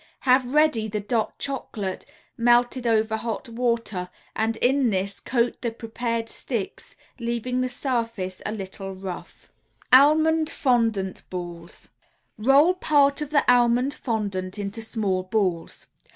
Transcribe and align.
Have 0.21 0.55
ready 0.55 0.87
the 0.87 0.99
"Dot" 0.99 1.37
Chocolate 1.37 2.07
melted 2.35 2.87
over 2.87 3.17
hot 3.17 3.47
water 3.49 4.09
and 4.35 4.57
in 4.57 4.89
this 4.89 5.19
coat 5.19 5.61
the 5.61 5.69
prepared 5.69 6.27
sticks 6.27 6.95
leaving 7.19 7.61
the 7.61 7.69
surface 7.69 8.41
a 8.43 8.51
little 8.51 8.95
rough. 8.95 9.51
ALMOND 9.93 10.49
FONDANT 10.49 11.21
BALLS 11.29 11.89
[Illustration: 12.39 12.49
ALMOND 12.49 12.49
FONDANT 12.49 12.49
BALLS.] 12.49 12.65
Roll 12.65 12.73
part 12.73 13.21
of 13.21 13.29
the 13.29 13.43
almond 13.53 13.93
fondant 13.93 14.57
into 14.57 14.81
small 14.81 15.21
balls. 15.21 15.85